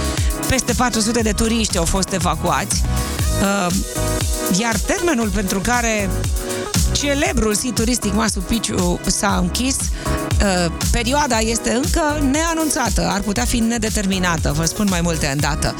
[0.48, 2.83] Peste 400 de turiști au fost evacuați.
[3.42, 3.74] Uh,
[4.59, 6.11] iar termenul pentru care
[6.96, 9.76] celebrul sit turistic Machu Picchu s-a închis
[10.42, 15.74] Uh, perioada este încă neanunțată, ar putea fi nedeterminată, vă spun mai multe îndată.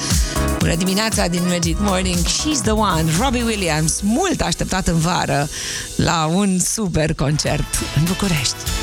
[0.59, 5.48] Bună dimineața din Magic Morning, She's the One, Robbie Williams, mult așteptat în vară
[5.96, 8.75] la un super concert în București.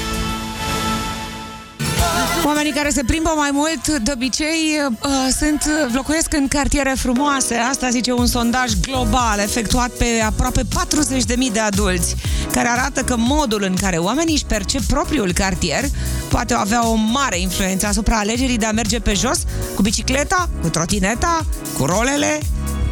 [2.46, 7.56] Oamenii care se plimbă mai mult, de obicei, uh, sunt, locuiesc în cartiere frumoase.
[7.56, 12.16] Asta zice un sondaj global efectuat pe aproape 40.000 de adulți,
[12.52, 15.84] care arată că modul în care oamenii își percep propriul cartier
[16.30, 19.40] poate avea o mare influență asupra alegerii de a merge pe jos
[19.76, 21.46] cu bicicleta, cu trotineta,
[21.78, 22.40] cu rolele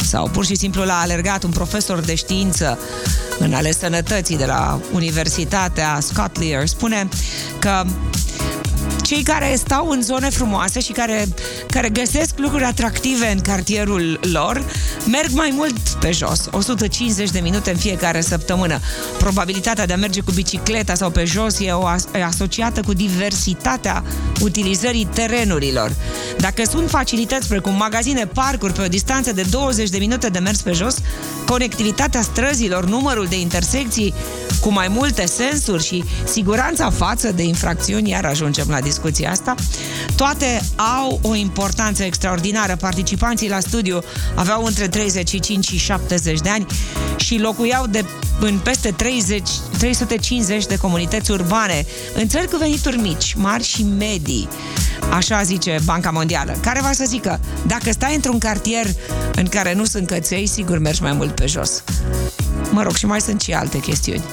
[0.09, 2.79] sau pur și simplu l-a alergat un profesor de știință
[3.39, 6.67] în ale sănătății de la Universitatea Scott Lear.
[6.67, 7.07] Spune
[7.59, 7.83] că
[9.11, 11.27] cei care stau în zone frumoase și care,
[11.67, 14.65] care găsesc lucruri atractive în cartierul lor,
[15.11, 18.79] merg mai mult pe jos, 150 de minute în fiecare săptămână.
[19.17, 24.03] Probabilitatea de a merge cu bicicleta sau pe jos e, o, e asociată cu diversitatea
[24.41, 25.95] utilizării terenurilor.
[26.37, 30.61] Dacă sunt facilități precum magazine, parcuri pe o distanță de 20 de minute de mers
[30.61, 30.95] pe jos,
[31.45, 34.13] conectivitatea străzilor, numărul de intersecții
[34.61, 39.55] cu mai multe sensuri și siguranța față de infracțiuni, iar ajungem la discuția asta,
[40.15, 40.61] toate
[40.99, 42.75] au o importanță extraordinară.
[42.75, 43.99] Participanții la studiu
[44.35, 46.65] aveau între 35 și 70 de ani
[47.15, 48.05] și locuiau de
[48.39, 54.47] în peste 30, 350 de comunități urbane, în țări cu venituri mici, mari și medii.
[55.13, 58.85] Așa zice Banca Mondială, care va să zică, dacă stai într-un cartier
[59.35, 61.83] în care nu sunt căței, sigur mergi mai mult pe jos.
[62.71, 64.23] Mă rog, și mai sunt și alte chestiuni.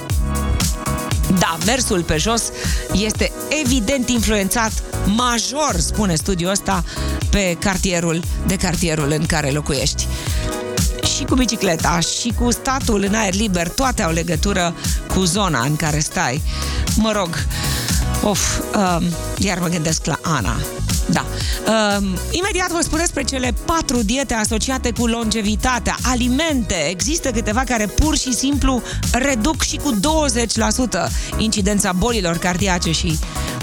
[1.38, 2.42] Da, mersul pe jos
[2.92, 3.32] este
[3.64, 4.72] evident influențat
[5.04, 6.84] major, spune studiul ăsta,
[7.30, 10.06] pe cartierul de cartierul în care locuiești
[11.18, 14.74] și cu bicicleta și cu statul în aer liber, toate au legătură
[15.14, 16.42] cu zona în care stai.
[16.96, 17.46] Mă rog,
[18.22, 19.06] of, uh,
[19.38, 20.56] iar mă gândesc la Ana.
[21.12, 21.24] Da.
[21.66, 25.96] Uh, imediat vă spuneți despre cele patru diete asociate cu longevitatea.
[26.02, 26.88] Alimente.
[26.90, 29.98] Există câteva care pur și simplu reduc și cu 20%
[31.36, 33.18] incidența bolilor cardiace și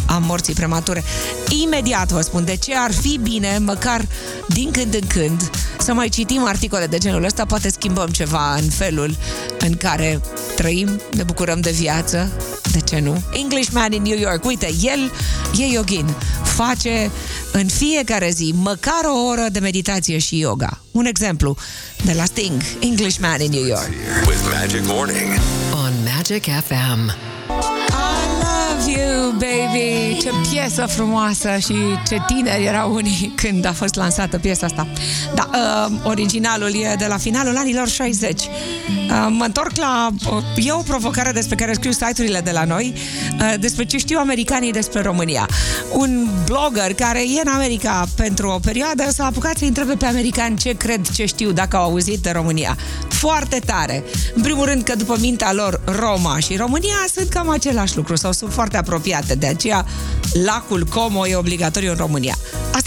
[0.06, 1.04] a morții premature.
[1.50, 4.08] Imediat vă spun de ce ar fi bine, măcar
[4.48, 8.70] din când în când, să mai citim articole de genul ăsta, poate schimbăm ceva în
[8.70, 9.16] felul
[9.60, 10.22] în care
[10.56, 12.32] trăim, ne bucurăm de viață,
[12.72, 13.22] de ce nu?
[13.34, 15.12] Englishman in New York, uite, el
[15.60, 17.12] e yogin, face
[17.52, 20.80] în fiecare zi măcar o oră de meditație și yoga.
[20.92, 21.58] Un exemplu
[22.04, 23.90] de la Sting, Englishman in New York.
[24.28, 25.40] With Magic Morning.
[25.74, 27.35] On Magic FM.
[29.06, 30.18] I love you, baby!
[30.22, 31.74] Ce piesă frumoasă și
[32.08, 34.88] ce tineri erau unii când a fost lansată piesa asta.
[35.36, 38.42] Da, uh, originalul e de la finalul anilor 60.
[38.42, 38.48] Uh,
[39.30, 40.10] mă întorc la...
[40.32, 42.94] Uh, e o provocare despre care scriu site-urile de la noi,
[43.40, 45.50] uh, despre ce știu americanii despre România.
[45.94, 50.58] Un blogger care e în America pentru o perioadă s-a apucat să întrebe pe americani
[50.58, 52.78] ce cred, ce știu, dacă au auzit de România.
[53.10, 54.04] Foarte tare!
[54.36, 58.32] În primul rând că după mintea lor, Roma și România sunt cam același lucru sau
[58.32, 58.95] sunt foarte apropiate.
[59.36, 59.86] De aceea,
[60.44, 62.36] lacul Como e obligatoriu în România.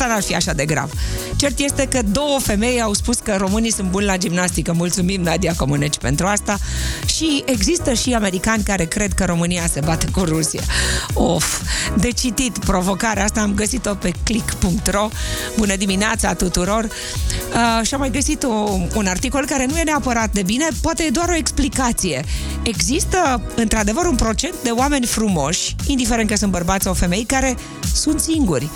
[0.00, 0.90] Asta n-ar fi așa de grav.
[1.36, 4.72] Cert este că două femei au spus că românii sunt buni la gimnastică.
[4.72, 6.58] Mulțumim, Nadia Comuneci, pentru asta.
[7.06, 10.60] Și există și americani care cred că România se bate cu Rusia.
[11.12, 11.60] Of,
[11.96, 15.08] de citit provocarea asta am găsit-o pe click.ro.
[15.56, 16.84] Bună dimineața tuturor!
[16.84, 21.02] Uh, și am mai găsit o, un articol care nu e neapărat de bine, poate
[21.02, 22.24] e doar o explicație.
[22.62, 27.56] Există, într-adevăr, un procent de oameni frumoși, indiferent că sunt bărbați sau femei, care
[27.94, 28.68] sunt singuri.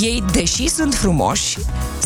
[0.00, 1.58] Ei, deși sunt frumoși,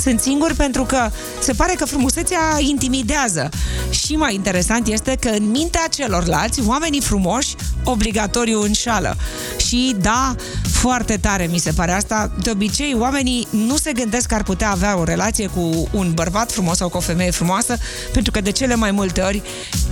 [0.02, 3.48] sunt singuri pentru că se pare că frumusețea intimidează.
[3.90, 9.16] Și mai interesant este că în mintea celorlalți, oamenii frumoși obligatoriu înșală.
[9.56, 10.34] Și da,
[10.72, 12.30] foarte tare mi se pare asta.
[12.42, 16.52] De obicei, oamenii nu se gândesc că ar putea avea o relație cu un bărbat
[16.52, 17.76] frumos sau cu o femeie frumoasă,
[18.12, 19.42] pentru că de cele mai multe ori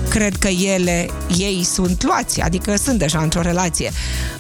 [0.09, 3.93] cred că ele, ei sunt luați, adică sunt deja într-o relație.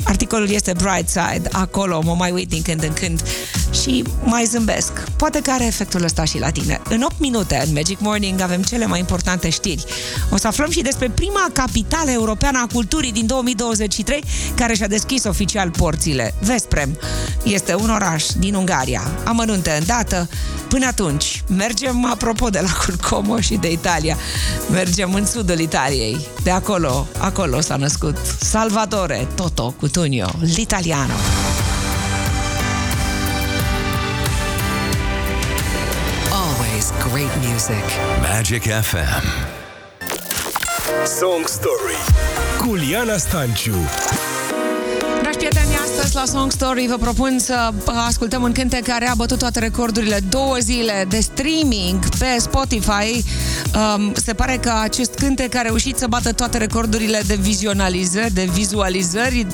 [0.02, 3.22] Articolul este Bright Side, acolo mă mai uit din când în când
[3.82, 4.92] și mai zâmbesc.
[5.16, 6.80] Poate că are efectul ăsta și la tine.
[6.88, 9.84] În 8 minute în Magic Morning avem cele mai importante știri.
[10.30, 15.24] O să aflăm și despre prima capitală europeană a culturii din 2023 care și-a deschis
[15.24, 16.34] oficial porțile.
[16.40, 16.98] Vesprem
[17.42, 19.02] este un oraș din Ungaria.
[19.24, 20.28] Amănunte în dată.
[20.68, 24.16] Până atunci, mergem apropo de la Como și de Italia.
[24.70, 26.26] Mergem în sudul Italiei.
[26.42, 31.77] De acolo, acolo s-a născut Salvatore Toto Cutugno, l'italiano.
[37.12, 37.84] Great music.
[38.20, 39.24] Magic FM.
[41.18, 41.98] Song Story
[42.58, 43.74] cu Liana Stanciu
[45.22, 47.72] Dragi prieteni, astăzi la Song Story vă propun să
[48.06, 53.24] ascultăm un cântec care a bătut toate recordurile două zile de streaming pe Spotify.
[53.74, 58.48] Um, se pare că acest cântec a reușit să bată toate recordurile de vizionalizări, de
[58.52, 59.46] vizualizări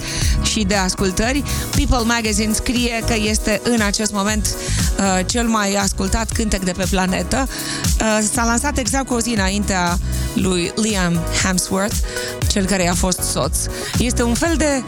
[0.42, 1.42] și de ascultări.
[1.76, 4.83] People Magazine scrie că este în acest moment uh,
[5.26, 7.48] cel mai ascultat cântec de pe planetă.
[8.00, 9.98] Uh, s-a lansat exact cu o zi înaintea
[10.34, 11.96] lui Liam Hemsworth,
[12.46, 13.58] cel care i-a fost soț.
[13.98, 14.82] Este un fel de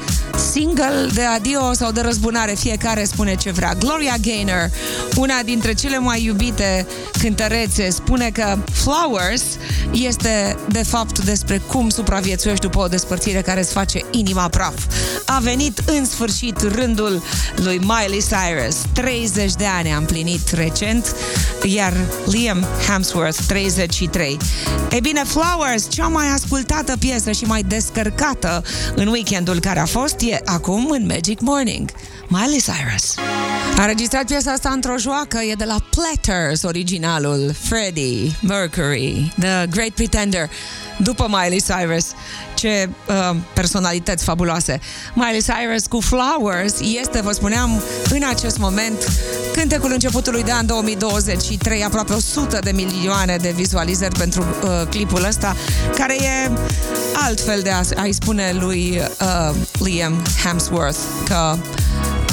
[0.53, 3.75] single de adio sau de răzbunare, fiecare spune ce vrea.
[3.75, 4.71] Gloria Gaynor,
[5.17, 6.87] una dintre cele mai iubite
[7.19, 9.43] cântărețe, spune că Flowers
[9.93, 14.75] este de fapt despre cum supraviețuiești după o despărțire care îți face inima praf.
[15.25, 17.23] A venit în sfârșit rândul
[17.57, 18.77] lui Miley Cyrus.
[18.93, 21.15] 30 de ani a împlinit recent,
[21.63, 21.93] iar
[22.25, 24.37] Liam Hemsworth 33.
[24.91, 28.63] E bine, Flowers, cea mai ascultată piesă și mai descărcată
[28.95, 31.91] în weekendul care a fost, e acum în Magic Morning.
[32.29, 33.15] Miley Cyrus.
[33.77, 39.91] A înregistrat piesa asta într-o joacă, e de la Platters, originalul, Freddie Mercury, The Great
[39.91, 40.51] Pretender,
[40.99, 42.07] după Miley Cyrus.
[42.55, 44.81] Ce uh, personalități fabuloase.
[45.15, 49.09] Miley Cyrus cu Flowers este, vă spuneam, în acest moment
[49.53, 55.57] cântecul începutului de an 2023, aproape 100 de milioane de vizualizări pentru uh, clipul ăsta,
[55.97, 56.51] care e
[57.13, 61.57] altfel de a, a-i spune lui uh, Liam Hemsworth că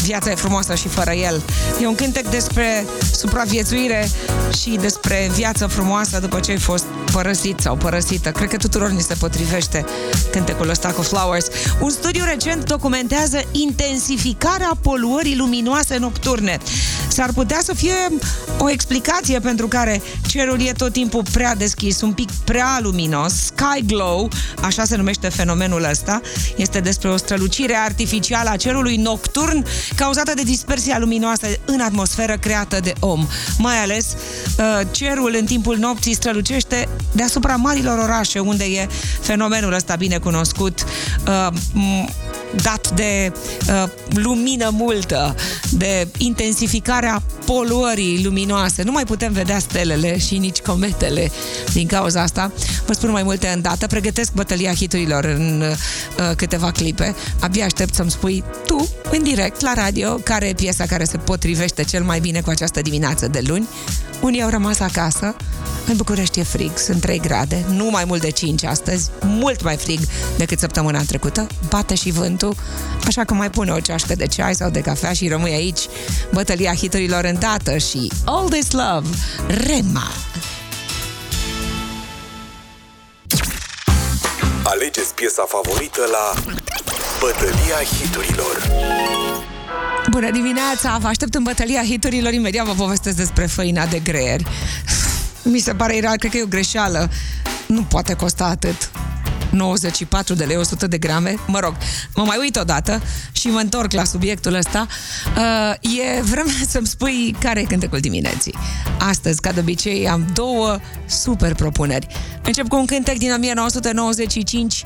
[0.04, 1.42] viața e frumoasă și fără el.
[1.82, 4.10] E un cântec despre supraviețuire
[4.62, 8.32] și despre viață frumoasă după ce ai fost părăsit sau părăsită.
[8.32, 9.86] Cred că tuturor ni se potrivește
[10.32, 11.48] cântecul ăsta cu Flowers.
[11.80, 16.58] Un studiu recent documentează intensificarea poluării luminoase nocturne.
[17.14, 17.94] S-ar putea să fie
[18.58, 23.34] o explicație pentru care cerul e tot timpul prea deschis, un pic prea luminos.
[23.34, 24.30] Sky glow,
[24.62, 26.22] așa se numește fenomenul ăsta,
[26.56, 32.80] este despre o strălucire artificială a cerului nocturn cauzată de dispersia luminoasă în atmosferă creată
[32.80, 33.28] de om.
[33.58, 34.16] Mai ales
[34.58, 38.88] uh, cerul în timpul nopții strălucește deasupra marilor orașe unde e
[39.22, 40.84] fenomenul ăsta bine cunoscut
[41.28, 41.48] uh,
[42.62, 43.32] dat de
[43.68, 45.36] uh, lumină multă,
[45.72, 48.84] de intensificarea poluării luminoase.
[48.84, 51.32] Nu mai putem vedea stelele și nici cometele
[51.74, 52.52] din cauza asta.
[52.86, 53.88] Vă spun mai multe îndată.
[53.88, 55.64] Pregătesc bătălia hiturilor în
[56.20, 57.16] uh, câteva clipe.
[57.40, 61.84] Abia aștept să-mi spui tu, în direct, la radio, care e piesa care se potrivește
[61.84, 63.68] cel mai bine cu această dimineață de luni.
[64.22, 65.36] Unii au rămas acasă,
[65.88, 69.76] în București e frig, sunt 3 grade, nu mai mult de 5 astăzi, mult mai
[69.76, 70.00] frig
[70.38, 72.43] decât săptămâna trecută, bate și vântul,
[73.08, 75.80] așa că mai pune o ceașcă de ceai sau de cafea și rămâi aici,
[76.32, 79.08] bătălia hiturilor în dată și All This Love,
[79.48, 80.08] Rema.
[84.64, 86.54] Alegeți piesa favorită la
[87.20, 88.72] Bătălia hiturilor
[90.10, 90.98] Bună dimineața!
[91.02, 92.34] Vă aștept în bătălia hiturilor.
[92.34, 94.46] Imediat vă povestesc despre făina de greieri.
[95.44, 97.10] Mi se pare ireal, cred că e o greșeală.
[97.68, 98.92] Nu poate costa atât.
[99.54, 101.36] 94 de lei 100 de grame.
[101.48, 101.76] Mă rog,
[102.16, 104.88] mă mai uit odată și mă întorc la subiectul ăsta.
[105.38, 108.56] Uh, e vremea să-mi spui care e cântecul dimineții.
[109.00, 112.08] Astăzi, ca de obicei, am două super propuneri.
[112.44, 114.84] Încep cu un cântec din 1995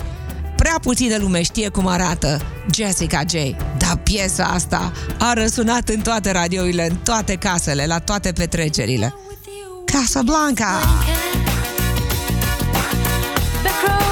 [0.56, 2.42] Prea puțină lume știe cum arată
[2.74, 3.34] Jessica J.
[3.78, 9.14] Dar piesa asta a răsunat în toate radiourile, în toate casele, la toate petrecerile.
[9.86, 10.80] Casablanca!
[13.63, 14.07] Back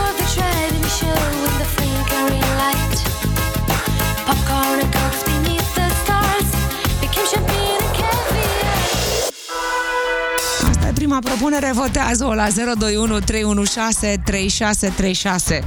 [11.05, 15.63] prima propunere, votează-o la 021 316 3636.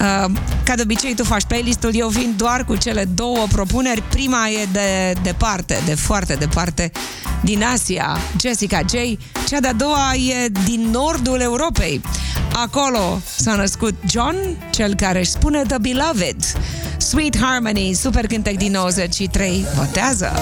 [0.00, 0.32] Uh,
[0.64, 4.02] ca de obicei, tu faci playlistul, eu vin doar cu cele două propuneri.
[4.02, 6.92] Prima e de departe, de foarte departe,
[7.42, 8.92] din Asia, Jessica J.
[9.48, 12.00] Cea de-a doua e din nordul Europei.
[12.56, 14.36] Acolo s-a născut John,
[14.70, 16.36] cel care își spune The Beloved.
[16.96, 19.64] Sweet Harmony, super cântec din 93.
[19.74, 20.32] Votează!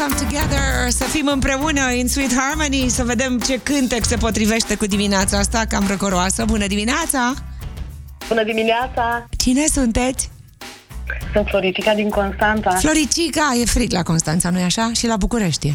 [0.00, 4.86] Come together, să fim împreună in Sweet Harmony, să vedem ce cântec se potrivește cu
[4.86, 6.44] dimineața asta, cam răcoroasă.
[6.44, 7.34] Bună dimineața!
[8.28, 9.28] Bună dimineața!
[9.36, 10.30] Cine sunteți?
[11.32, 12.70] Sunt Floricica din Constanța.
[12.70, 14.90] Floricica, e frig la Constanța, nu-i așa?
[14.94, 15.74] Și la București e.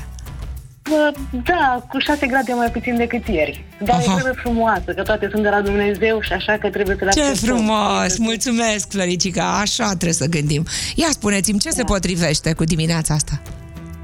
[0.89, 1.11] Bă,
[1.43, 3.65] Da, cu 6 grade mai puțin decât ieri.
[3.83, 4.13] Dar Aha.
[4.17, 7.11] e vreme frumoasă, că toate sunt de la Dumnezeu și așa că trebuie să le
[7.11, 7.55] Ce acceptăm.
[7.55, 8.17] frumos!
[8.17, 9.59] Mulțumesc, Floricica!
[9.59, 10.65] Așa trebuie să gândim.
[10.95, 13.41] Ia spuneți-mi, ce se potrivește cu dimineața asta?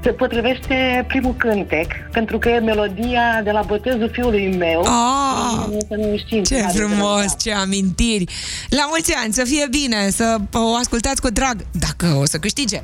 [0.02, 4.80] Se potrivește primul cântec, pentru că e melodia de la botezul fiului meu.
[4.80, 7.34] Ah, Să nu știm ce care frumos, drăgea.
[7.36, 8.24] ce amintiri!
[8.68, 12.80] La mulți ani, să fie bine, să o ascultați cu drag, dacă o să câștige.
[12.80, 12.82] 1-0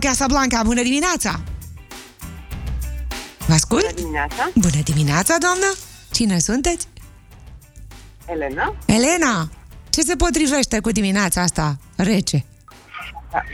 [0.00, 1.40] Casablanca, bună dimineața!
[3.46, 3.82] Vă ascult?
[3.82, 5.66] Bună dimineața, Bună dimineața, doamnă!
[6.12, 6.86] Cine sunteți?
[8.26, 8.76] Elena.
[8.86, 9.48] Elena!
[9.90, 12.44] Ce se potrivește cu dimineața asta rece?
[13.30, 13.44] Casa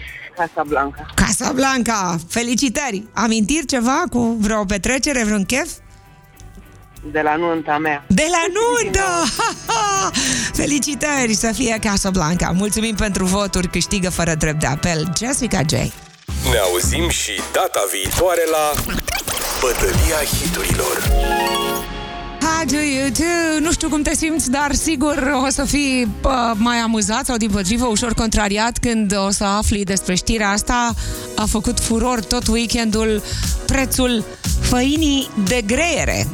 [0.67, 1.07] Blanca.
[1.15, 2.19] Casablanca!
[2.29, 3.05] Felicitări!
[3.13, 5.69] Amintiri ceva cu vreo petrecere, vreun chef?
[7.13, 8.05] De la nunta mea.
[8.09, 9.05] De la nuntă!
[9.37, 10.11] Ha, ha!
[10.53, 12.51] Felicitări să fie Casablanca!
[12.55, 15.73] Mulțumim pentru voturi, câștigă fără drept de apel Jessica J.
[16.51, 18.93] Ne auzim și data viitoare la
[19.61, 21.66] Bătălia hiturilor.
[22.57, 23.61] How do you do?
[23.61, 27.51] Nu știu cum te simți, dar sigur o să fii pă, mai amuzat sau din
[27.51, 30.95] potrivă ușor contrariat când o să afli despre știrea asta.
[31.35, 33.23] A făcut furor tot weekendul
[33.67, 34.25] prețul
[34.61, 36.27] făinii de greiere.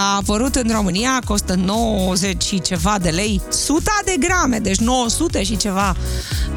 [0.00, 5.42] A apărut în România, costă 90 și ceva de lei, 100 de grame, deci 900
[5.42, 5.96] și ceva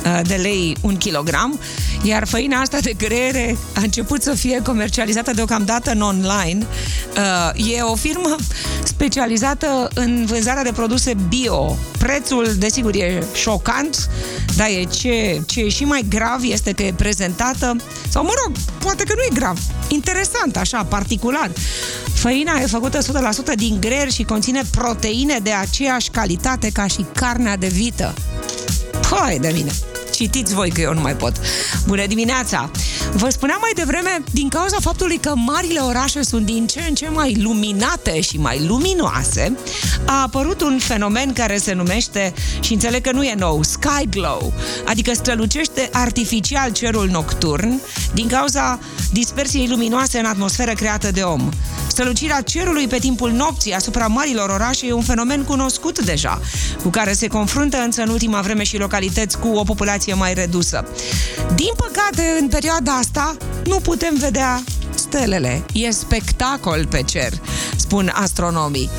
[0.06, 1.60] uh, de lei un kilogram,
[2.04, 6.66] iar făina asta de greiere a început să fie comercializată deocamdată în online.
[7.18, 8.36] Uh, E o firmă
[8.84, 11.78] specializată în vânzarea de produse bio.
[11.98, 14.10] Prețul, desigur, e șocant,
[14.56, 17.76] dar e ce, ce e și mai grav este că e prezentată,
[18.10, 21.52] sau mă rog, poate că nu e grav, interesant, așa, particular.
[22.14, 23.02] Făina e făcută 100%
[23.56, 28.14] din greier și conține proteine de aceeași calitate ca și carnea de vită.
[29.12, 29.72] Hai de mine!
[30.14, 31.34] Citiți voi că eu nu mai pot.
[31.86, 32.72] Bună dimineața!
[33.14, 37.10] Vă spuneam mai devreme, din cauza faptului că marile orașe sunt din ce în ce
[37.10, 39.58] mai luminate și mai luminoase,
[40.06, 44.54] a apărut un fenomen care se numește, și înțeleg că nu e nou, sky glow,
[44.86, 47.82] adică strălucește artificial cerul nocturn
[48.14, 48.80] din cauza
[49.12, 51.50] dispersiei luminoase în atmosferă creată de om.
[51.92, 56.42] Strălucirea cerului pe timpul nopții asupra marilor orașe e un fenomen cunoscut deja,
[56.82, 60.88] cu care se confruntă însă în ultima vreme și localități cu o populație mai redusă.
[61.56, 64.64] Din păcate, în perioada asta, nu putem vedea
[64.94, 65.64] stelele.
[65.74, 67.34] E spectacol pe cer,
[67.76, 68.90] spun astronomii.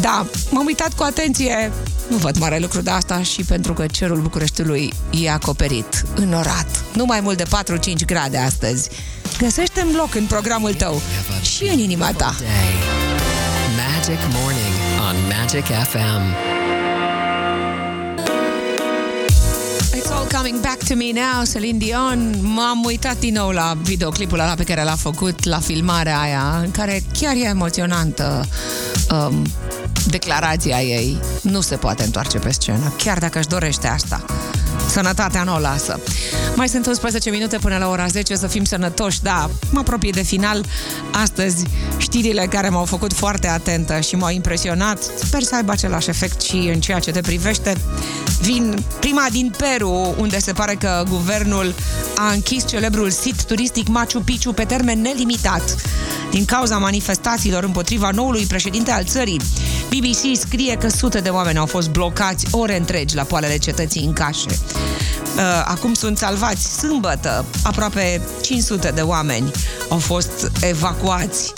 [0.00, 1.72] Da, m-am uitat cu atenție.
[2.08, 6.84] Nu văd mare lucru de asta și pentru că cerul Bucureștiului e acoperit, înorat.
[6.94, 7.44] Nu mai mult de
[7.92, 8.88] 4-5 grade astăzi.
[9.38, 11.00] Găsește-mi loc în programul tău
[11.42, 12.34] și în inima ta.
[12.38, 12.48] Day.
[13.76, 14.74] Magic Morning
[15.08, 16.22] on Magic FM.
[19.96, 22.34] It's all coming back to me now, Celine Dion.
[22.40, 26.70] M-am uitat din nou la videoclipul ăla pe care l-a făcut, la filmarea aia, în
[26.70, 28.48] care chiar e emoționantă
[29.10, 29.46] um,
[30.06, 31.18] declarația ei.
[31.42, 34.24] Nu se poate întoarce pe scenă, chiar dacă își dorește asta.
[34.88, 36.00] Sănătatea nu o lasă.
[36.54, 40.22] Mai sunt 11 minute până la ora 10 să fim sănătoși, da, mă apropie de
[40.22, 40.64] final.
[41.12, 41.64] Astăzi,
[41.96, 46.56] știrile care m-au făcut foarte atentă și m-au impresionat, sper să aibă același efect și
[46.56, 47.76] în ceea ce te privește.
[48.40, 51.74] Vin prima din Peru, unde se pare că guvernul
[52.16, 55.74] a închis celebrul sit turistic Machu Picchu pe termen nelimitat
[56.30, 59.40] din cauza manifestațiilor împotriva noului președinte al țării.
[59.88, 64.12] BBC scrie că sute de oameni au fost blocați ore întregi la poalele cetății în
[64.12, 64.48] cașe.
[64.48, 67.44] Uh, Acum sunt salvați sâmbătă.
[67.62, 69.50] Aproape 500 de oameni
[69.88, 71.52] au fost evacuați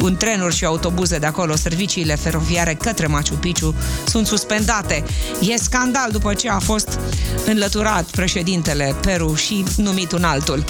[0.00, 1.56] cu trenuri și autobuze de acolo.
[1.56, 3.74] Serviciile feroviare către Machu Picchu
[4.06, 5.04] sunt suspendate.
[5.40, 6.98] E scandal după ce a fost
[7.46, 10.64] înlăturat președintele Peru și numit un altul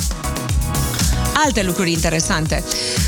[1.45, 2.65] alte lucruri interesante.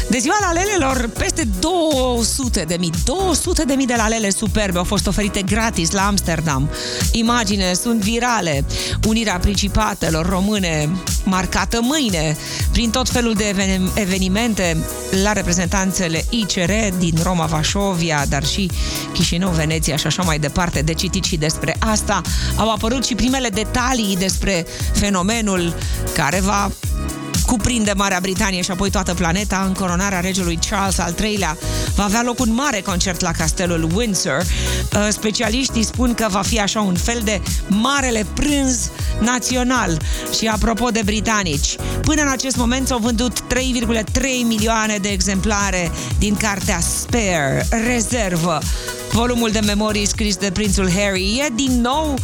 [0.08, 5.06] De ziua lalelelor, peste 200 de mii, 200 de mii de lalele superbe au fost
[5.06, 6.70] oferite gratis la Amsterdam.
[7.12, 8.64] Imagine sunt virale.
[9.06, 10.88] Unirea Principatelor Române
[11.24, 12.36] marcată mâine
[12.72, 14.76] prin tot felul de even- evenimente
[15.22, 18.70] la reprezentanțele ICR din Roma, Vașovia, dar și
[19.12, 20.82] Chișinău, Veneția și așa mai departe.
[20.82, 22.20] De citit și despre asta.
[22.56, 25.74] Au apărut și primele detalii despre fenomenul
[26.14, 26.70] care va
[27.52, 31.56] cuprinde Marea Britanie și apoi toată planeta în coronarea regelui Charles al III-lea.
[31.94, 34.36] Va avea loc un mare concert la castelul Windsor.
[34.36, 38.90] Uh, Specialiștii spun că va fi așa un fel de marele prânz
[39.20, 40.00] național.
[40.38, 46.36] Și apropo de britanici, până în acest moment s-au vândut 3,3 milioane de exemplare din
[46.36, 48.58] cartea Spare, rezervă.
[49.10, 52.14] Volumul de memorii scris de prințul Harry e din nou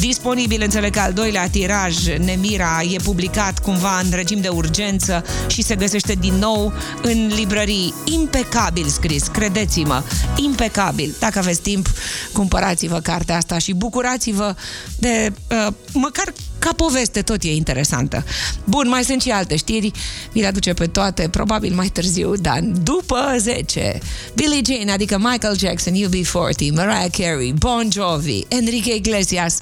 [0.00, 5.62] disponibil, înțeleg că al doilea tiraj, Nemira, e publicat cumva în regim de urgență și
[5.62, 6.72] se găsește din nou
[7.02, 7.94] în librării.
[8.04, 10.02] Impecabil scris, credeți-mă,
[10.36, 11.14] impecabil.
[11.18, 11.88] Dacă aveți timp,
[12.32, 14.54] cumpărați-vă cartea asta și bucurați-vă
[14.98, 18.24] de uh, măcar ca poveste tot e interesantă.
[18.64, 19.90] Bun, mai sunt și alte știri,
[20.32, 23.98] vi le aduce pe toate, probabil mai târziu, dar după 10.
[24.34, 29.58] Billie Jean, adică Michael Jackson, UB40, Mariah Carey, Bon Jovi, Enrique Iglesias,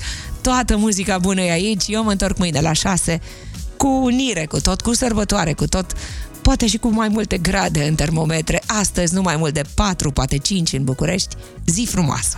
[0.47, 3.20] toată muzica bună e aici, eu mă întorc mâine la 6
[3.76, 5.92] cu unire, cu tot, cu sărbătoare, cu tot,
[6.42, 8.62] poate și cu mai multe grade în termometre.
[8.66, 11.36] Astăzi nu mai mult de 4, poate 5 în București.
[11.66, 12.36] Zi frumoasă!